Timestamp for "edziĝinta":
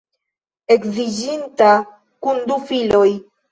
0.75-1.69